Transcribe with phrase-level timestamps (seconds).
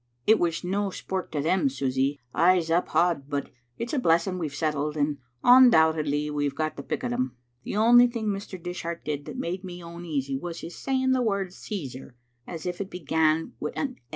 [0.01, 4.39] ^* It was no sport to them, Susy, I'se uphaud, but it is a blessing
[4.39, 7.37] we've settled, and ondoubtedly we've got the pick o' them.
[7.65, 8.59] The only thing Mr.
[8.59, 12.15] Dishart did that made me oneasy was his saying the word Caesar
[12.47, 13.95] as if it began wi' a>&."